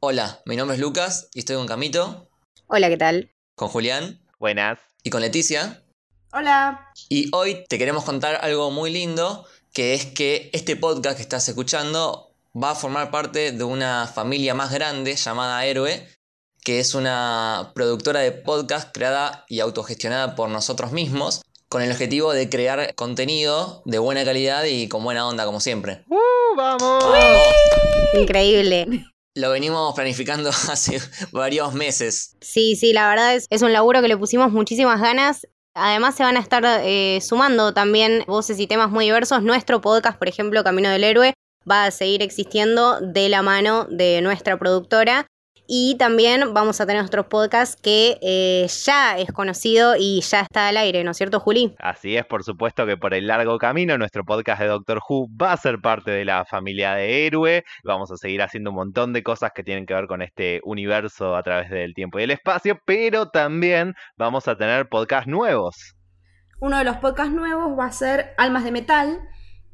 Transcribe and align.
Hola, 0.00 0.40
mi 0.46 0.56
nombre 0.56 0.76
es 0.76 0.80
Lucas 0.80 1.28
y 1.34 1.40
estoy 1.40 1.56
con 1.56 1.66
Camito, 1.66 2.28
Hola, 2.68 2.88
¿qué 2.88 2.96
tal? 2.96 3.30
con 3.54 3.68
Julián 3.68 4.20
Buenas. 4.38 4.78
y 5.02 5.10
con 5.10 5.20
Leticia. 5.20 5.82
Hola. 6.32 6.88
Y 7.08 7.28
hoy 7.34 7.64
te 7.68 7.76
queremos 7.78 8.04
contar 8.04 8.38
algo 8.42 8.70
muy 8.70 8.90
lindo, 8.90 9.44
que 9.74 9.92
es 9.94 10.06
que 10.06 10.48
este 10.54 10.76
podcast 10.76 11.16
que 11.16 11.22
estás 11.22 11.46
escuchando 11.48 12.32
va 12.56 12.70
a 12.70 12.74
formar 12.74 13.10
parte 13.10 13.52
de 13.52 13.64
una 13.64 14.06
familia 14.06 14.54
más 14.54 14.72
grande 14.72 15.16
llamada 15.16 15.66
Héroe, 15.66 16.08
que 16.64 16.78
es 16.80 16.94
una 16.94 17.72
productora 17.74 18.20
de 18.20 18.32
podcast 18.32 18.92
creada 18.94 19.44
y 19.48 19.60
autogestionada 19.60 20.34
por 20.34 20.48
nosotros 20.48 20.92
mismos, 20.92 21.42
con 21.68 21.82
el 21.82 21.90
objetivo 21.90 22.32
de 22.32 22.48
crear 22.48 22.94
contenido 22.94 23.82
de 23.84 23.98
buena 23.98 24.24
calidad 24.24 24.64
y 24.64 24.88
con 24.88 25.04
buena 25.04 25.26
onda 25.26 25.44
como 25.44 25.60
siempre. 25.60 26.04
¡Uh, 26.08 26.56
vamos! 26.56 27.04
Increíble. 28.14 28.86
Lo 29.34 29.50
venimos 29.50 29.94
planificando 29.94 30.48
hace 30.70 31.00
varios 31.32 31.72
meses. 31.74 32.36
Sí, 32.40 32.76
sí, 32.76 32.92
la 32.92 33.08
verdad 33.08 33.34
es, 33.34 33.46
es 33.50 33.62
un 33.62 33.72
laburo 33.72 34.02
que 34.02 34.08
le 34.08 34.16
pusimos 34.16 34.52
muchísimas 34.52 35.00
ganas. 35.00 35.46
Además 35.74 36.16
se 36.16 36.24
van 36.24 36.36
a 36.36 36.40
estar 36.40 36.64
eh, 36.82 37.20
sumando 37.22 37.72
también 37.72 38.24
voces 38.26 38.58
y 38.58 38.66
temas 38.66 38.90
muy 38.90 39.04
diversos. 39.04 39.42
Nuestro 39.42 39.80
podcast, 39.80 40.18
por 40.18 40.28
ejemplo, 40.28 40.64
Camino 40.64 40.90
del 40.90 41.04
Héroe, 41.04 41.34
va 41.70 41.84
a 41.84 41.90
seguir 41.90 42.22
existiendo 42.22 43.00
de 43.00 43.28
la 43.28 43.42
mano 43.42 43.86
de 43.88 44.20
nuestra 44.20 44.58
productora. 44.58 45.26
Y 45.72 45.94
también 45.98 46.52
vamos 46.52 46.80
a 46.80 46.86
tener 46.86 47.04
otros 47.04 47.26
podcasts 47.26 47.80
que 47.80 48.18
eh, 48.22 48.66
ya 48.66 49.16
es 49.16 49.30
conocido 49.30 49.94
y 49.96 50.20
ya 50.20 50.40
está 50.40 50.66
al 50.66 50.76
aire, 50.76 51.04
¿no 51.04 51.12
es 51.12 51.16
cierto, 51.16 51.38
Juli? 51.38 51.76
Así 51.78 52.16
es, 52.16 52.26
por 52.26 52.42
supuesto 52.42 52.86
que 52.86 52.96
por 52.96 53.14
el 53.14 53.28
largo 53.28 53.56
camino 53.56 53.96
nuestro 53.96 54.24
podcast 54.24 54.60
de 54.60 54.66
Doctor 54.66 54.98
Who 55.08 55.28
va 55.40 55.52
a 55.52 55.56
ser 55.56 55.80
parte 55.80 56.10
de 56.10 56.24
la 56.24 56.44
familia 56.44 56.94
de 56.94 57.24
Héroe. 57.24 57.62
Vamos 57.84 58.10
a 58.10 58.16
seguir 58.16 58.42
haciendo 58.42 58.70
un 58.70 58.76
montón 58.78 59.12
de 59.12 59.22
cosas 59.22 59.52
que 59.54 59.62
tienen 59.62 59.86
que 59.86 59.94
ver 59.94 60.08
con 60.08 60.22
este 60.22 60.60
universo 60.64 61.36
a 61.36 61.42
través 61.44 61.70
del 61.70 61.94
tiempo 61.94 62.18
y 62.18 62.24
el 62.24 62.32
espacio, 62.32 62.80
pero 62.84 63.28
también 63.28 63.94
vamos 64.16 64.48
a 64.48 64.56
tener 64.56 64.88
podcasts 64.88 65.28
nuevos. 65.28 65.94
Uno 66.60 66.78
de 66.78 66.84
los 66.84 66.96
podcasts 66.96 67.32
nuevos 67.32 67.78
va 67.78 67.84
a 67.84 67.92
ser 67.92 68.34
Almas 68.38 68.64
de 68.64 68.72
Metal, 68.72 69.20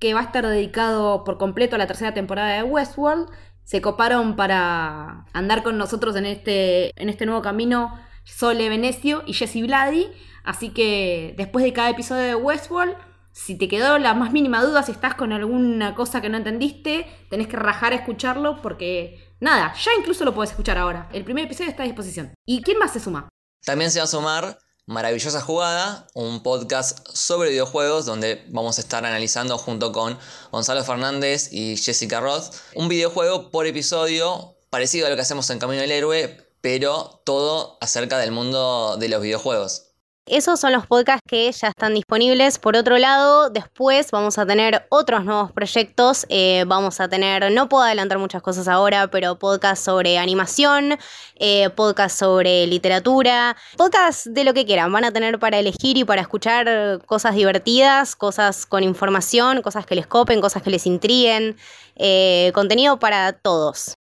que 0.00 0.14
va 0.14 0.20
a 0.20 0.24
estar 0.24 0.46
dedicado 0.46 1.22
por 1.22 1.36
completo 1.36 1.76
a 1.76 1.78
la 1.78 1.86
tercera 1.86 2.14
temporada 2.14 2.54
de 2.54 2.62
Westworld. 2.62 3.28
Se 3.64 3.80
coparon 3.80 4.36
para 4.36 5.26
andar 5.32 5.62
con 5.62 5.78
nosotros 5.78 6.16
en 6.16 6.26
este, 6.26 6.92
en 7.00 7.08
este 7.08 7.26
nuevo 7.26 7.42
camino 7.42 7.98
Sole 8.24 8.68
Venecio 8.68 9.22
y 9.26 9.34
Jesse 9.34 9.62
Vladi. 9.62 10.08
Así 10.44 10.70
que 10.70 11.34
después 11.36 11.64
de 11.64 11.72
cada 11.72 11.90
episodio 11.90 12.22
de 12.22 12.34
Westworld, 12.34 12.96
si 13.32 13.56
te 13.56 13.68
quedó 13.68 13.98
la 13.98 14.14
más 14.14 14.32
mínima 14.32 14.62
duda, 14.62 14.82
si 14.82 14.92
estás 14.92 15.14
con 15.14 15.32
alguna 15.32 15.94
cosa 15.94 16.20
que 16.20 16.28
no 16.28 16.36
entendiste, 16.36 17.06
tenés 17.30 17.48
que 17.48 17.56
rajar 17.56 17.92
a 17.92 17.96
escucharlo 17.96 18.60
porque 18.60 19.34
nada, 19.40 19.72
ya 19.74 19.90
incluso 19.98 20.24
lo 20.24 20.34
podés 20.34 20.50
escuchar 20.50 20.78
ahora. 20.78 21.08
El 21.12 21.24
primer 21.24 21.46
episodio 21.46 21.70
está 21.70 21.82
a 21.82 21.86
disposición. 21.86 22.34
¿Y 22.46 22.62
quién 22.62 22.78
más 22.78 22.92
se 22.92 23.00
suma? 23.00 23.28
También 23.64 23.90
se 23.90 24.00
va 24.00 24.04
a 24.04 24.08
sumar 24.08 24.58
Maravillosa 24.86 25.40
Jugada, 25.40 26.08
un 26.12 26.42
podcast 26.42 26.98
sobre 27.14 27.50
videojuegos 27.50 28.04
donde 28.04 28.44
vamos 28.48 28.78
a 28.78 28.80
estar 28.80 29.06
analizando 29.06 29.56
junto 29.56 29.92
con 29.92 30.18
Gonzalo 30.50 30.82
Fernández 30.82 31.52
y 31.52 31.76
Jessica 31.76 32.18
Roth 32.18 32.52
un 32.74 32.88
videojuego 32.88 33.50
por 33.52 33.68
episodio 33.68 34.56
parecido 34.70 35.06
a 35.06 35.10
lo 35.10 35.14
que 35.14 35.22
hacemos 35.22 35.48
en 35.50 35.60
Camino 35.60 35.82
del 35.82 35.92
Héroe, 35.92 36.36
pero 36.60 37.20
todo 37.24 37.78
acerca 37.80 38.18
del 38.18 38.32
mundo 38.32 38.96
de 38.96 39.08
los 39.08 39.22
videojuegos. 39.22 39.91
Esos 40.26 40.60
son 40.60 40.72
los 40.72 40.86
podcasts 40.86 41.26
que 41.28 41.50
ya 41.50 41.68
están 41.68 41.94
disponibles. 41.94 42.58
Por 42.60 42.76
otro 42.76 42.96
lado, 42.96 43.50
después 43.50 44.12
vamos 44.12 44.38
a 44.38 44.46
tener 44.46 44.86
otros 44.88 45.24
nuevos 45.24 45.50
proyectos. 45.50 46.26
Eh, 46.28 46.62
vamos 46.68 47.00
a 47.00 47.08
tener, 47.08 47.50
no 47.50 47.68
puedo 47.68 47.82
adelantar 47.82 48.18
muchas 48.18 48.40
cosas 48.40 48.68
ahora, 48.68 49.08
pero 49.08 49.36
podcasts 49.38 49.84
sobre 49.84 50.18
animación, 50.18 50.96
eh, 51.36 51.70
podcasts 51.70 52.20
sobre 52.20 52.68
literatura, 52.68 53.56
podcasts 53.76 54.32
de 54.32 54.44
lo 54.44 54.54
que 54.54 54.64
quieran. 54.64 54.92
Van 54.92 55.04
a 55.04 55.12
tener 55.12 55.40
para 55.40 55.58
elegir 55.58 55.96
y 55.96 56.04
para 56.04 56.20
escuchar 56.22 57.00
cosas 57.06 57.34
divertidas, 57.34 58.14
cosas 58.14 58.64
con 58.64 58.84
información, 58.84 59.60
cosas 59.60 59.86
que 59.86 59.96
les 59.96 60.06
copen, 60.06 60.40
cosas 60.40 60.62
que 60.62 60.70
les 60.70 60.86
intriguen. 60.86 61.56
eh, 61.96 62.52
contenido 62.54 62.98
para 62.98 63.32
todos. 63.32 63.96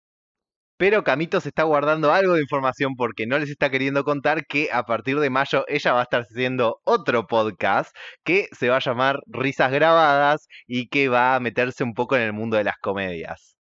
Pero 0.78 1.02
Camito 1.02 1.40
se 1.40 1.48
está 1.48 1.64
guardando 1.64 2.12
algo 2.12 2.34
de 2.34 2.40
información 2.40 2.94
porque 2.96 3.26
no 3.26 3.36
les 3.36 3.50
está 3.50 3.68
queriendo 3.68 4.04
contar 4.04 4.46
que 4.46 4.68
a 4.72 4.84
partir 4.84 5.18
de 5.18 5.28
mayo 5.28 5.64
ella 5.66 5.92
va 5.92 6.00
a 6.00 6.02
estar 6.04 6.20
haciendo 6.20 6.80
otro 6.84 7.26
podcast 7.26 7.90
que 8.24 8.46
se 8.56 8.68
va 8.68 8.76
a 8.76 8.80
llamar 8.80 9.18
Risas 9.26 9.72
Grabadas 9.72 10.46
y 10.68 10.86
que 10.86 11.08
va 11.08 11.34
a 11.34 11.40
meterse 11.40 11.82
un 11.82 11.94
poco 11.94 12.14
en 12.14 12.22
el 12.22 12.32
mundo 12.32 12.56
de 12.56 12.62
las 12.62 12.76
comedias. 12.80 13.56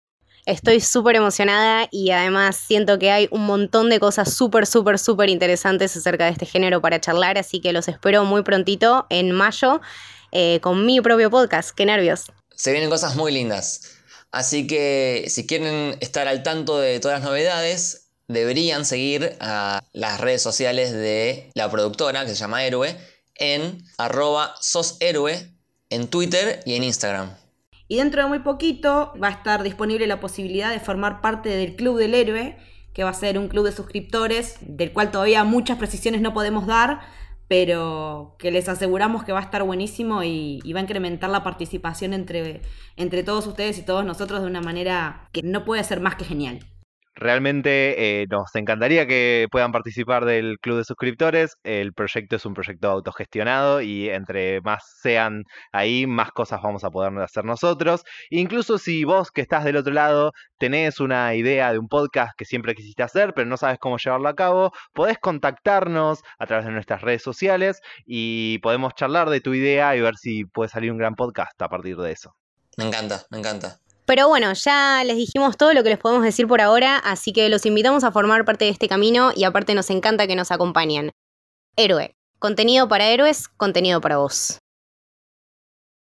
Estoy 0.47 0.79
súper 0.81 1.16
emocionada 1.16 1.88
y 1.91 2.09
además 2.09 2.57
siento 2.57 2.97
que 2.97 3.12
hay 3.12 3.28
un 3.29 3.46
montón 3.46 3.91
de 3.91 4.00
cosas 4.00 4.34
súper, 4.34 4.66
súper, 4.66 4.97
súper 4.97 5.29
interesantes 5.29 5.96
acerca 5.96 6.25
de 6.25 6.31
este 6.31 6.47
género 6.47 6.81
para 6.81 7.00
charlar, 7.00 7.38
así 7.38 7.62
que 7.62 7.73
los 7.73 7.88
espero 7.88 8.25
muy 8.25 8.41
prontito, 8.41 9.06
en 9.12 9.31
mayo, 9.31 9.81
eh, 10.31 10.59
con 10.62 10.84
mi 10.84 11.00
propio 11.00 11.29
podcast. 11.29 11.69
¡Qué 11.75 11.85
nervios! 11.85 12.25
Se 12.56 12.72
vienen 12.72 12.90
cosas 12.90 13.16
muy 13.16 13.31
lindas. 13.31 14.03
Así 14.34 14.66
que 14.66 15.26
si 15.28 15.46
quieren 15.46 15.96
estar 16.02 16.28
al 16.28 16.42
tanto 16.42 16.80
de 16.80 17.00
todas 17.00 17.20
las 17.20 17.30
novedades, 17.30 18.10
deberían 18.28 18.84
seguir 18.84 19.38
a 19.40 19.84
las 19.94 20.20
redes 20.20 20.42
sociales 20.42 20.92
de 20.92 21.52
la 21.54 21.70
productora, 21.70 22.26
que 22.26 22.30
se 22.30 22.36
llama 22.38 22.66
Héroe, 22.66 22.98
en 23.36 23.84
arroba 24.00 24.56
soshéroe 24.60 25.54
en 25.92 26.08
Twitter 26.08 26.62
y 26.66 26.74
en 26.74 26.84
Instagram. 26.84 27.36
Y 27.88 27.98
dentro 27.98 28.24
de 28.24 28.28
muy 28.28 28.40
poquito 28.40 29.14
va 29.22 29.28
a 29.28 29.32
estar 29.32 29.62
disponible 29.62 30.08
la 30.08 30.20
posibilidad 30.20 30.72
de 30.72 30.80
formar 30.80 31.22
parte 31.22 31.50
del 31.50 31.76
Club 31.76 32.00
del 32.00 32.16
Héroe, 32.16 32.58
que 32.92 33.04
va 33.04 33.12
a 33.12 33.14
ser 33.14 33.38
un 33.38 33.50
club 33.50 33.66
de 33.66 33.72
suscriptores, 33.72 34.56
del 34.62 34.94
cual 34.94 35.12
todavía 35.12 35.44
muchas 35.44 35.78
precisiones 35.78 36.22
no 36.22 36.34
podemos 36.34 36.66
dar, 36.66 37.02
pero 37.48 38.36
que 38.40 38.52
les 38.52 38.70
aseguramos 38.70 39.24
que 39.24 39.31
va 39.31 39.40
a 39.40 39.44
estar 39.44 39.64
buenísimo 39.64 40.24
y, 40.24 40.59
y 40.64 40.74
va 40.74 40.80
a 40.80 40.84
incrementar 40.84 41.30
la 41.30 41.44
participación 41.44 42.14
entre, 42.14 42.62
entre 42.96 43.24
todos 43.24 43.48
ustedes 43.48 43.78
y 43.78 43.86
todos 43.86 44.06
nosotros 44.06 44.42
de 44.42 44.48
una 44.48 44.62
manera 44.62 45.30
que 45.31 45.44
no 45.44 45.66
puede 45.66 45.84
ser 45.84 46.00
más 46.00 46.16
que 46.16 46.26
genial. 46.26 46.59
Realmente 47.16 48.22
eh, 48.22 48.28
nos 48.29 48.53
encantaría 48.56 49.06
que 49.06 49.47
puedan 49.51 49.72
participar 49.72 50.25
del 50.25 50.57
club 50.59 50.78
de 50.78 50.84
suscriptores. 50.84 51.57
El 51.63 51.94
proyecto 51.94 52.35
es 52.35 52.46
un 52.46 52.53
proyecto 52.53 52.90
autogestionado 52.90 53.81
y 53.81 54.09
entre 54.09 54.62
más 54.62 54.84
sean 55.01 55.44
ahí, 55.72 56.07
más 56.07 56.31
cosas 56.31 56.62
vamos 56.62 56.84
a 56.84 56.90
poder 56.90 57.18
hacer 57.19 57.46
nosotros. 57.46 58.03
Incluso 58.29 58.78
si 58.78 59.03
vos 59.03 59.31
que 59.31 59.41
estás 59.41 59.63
del 59.63 59.78
otro 59.78 59.94
lado 59.94 60.31
tenés 60.57 61.00
una 61.00 61.35
idea 61.35 61.72
de 61.72 61.79
un 61.79 61.88
podcast 61.88 62.34
que 62.38 62.46
siempre 62.46 62.73
quisiste 62.73 63.03
hacer, 63.03 63.34
pero 63.34 63.47
no 63.47 63.57
sabes 63.57 63.78
cómo 63.79 63.97
llevarlo 63.97 64.29
a 64.29 64.35
cabo, 64.35 64.72
podés 64.94 65.19
contactarnos 65.19 66.22
a 66.40 66.47
través 66.47 66.66
de 66.66 66.72
nuestras 66.72 67.02
redes 67.02 67.22
sociales 67.22 67.81
y 68.06 68.57
podemos 68.59 68.94
charlar 68.96 69.29
de 69.29 69.41
tu 69.41 69.53
idea 69.53 69.96
y 69.96 70.02
ver 70.02 70.16
si 70.16 70.46
puede 70.46 70.69
salir 70.69 70.91
un 70.91 70.97
gran 70.97 71.16
podcast 71.16 71.62
a 71.62 71.69
partir 71.69 71.97
de 71.97 72.12
eso. 72.12 72.35
Me 72.78 72.85
encanta, 72.85 73.22
me 73.29 73.38
encanta. 73.38 73.78
Pero 74.13 74.28
bueno, 74.28 74.53
ya 74.53 75.03
les 75.03 75.16
dijimos 75.18 75.57
todo 75.57 75.74
lo 75.74 75.81
que 75.81 75.90
les 75.90 75.97
podemos 75.97 76.24
decir 76.24 76.47
por 76.47 76.62
ahora, 76.62 77.00
así 77.00 77.34
que 77.34 77.50
los 77.50 77.66
invitamos 77.66 78.03
a 78.03 78.12
formar 78.12 78.46
parte 78.46 78.66
de 78.66 78.69
este 78.69 78.88
camino 78.88 79.31
y 79.35 79.44
aparte 79.44 79.74
nos 79.74 79.90
encanta 79.90 80.28
que 80.28 80.35
nos 80.35 80.51
acompañen. 80.51 81.09
Héroe, 81.78 82.16
contenido 82.38 82.88
para 82.88 83.07
héroes, 83.07 83.47
contenido 83.47 84.02
para 84.02 84.18
vos. 84.18 84.59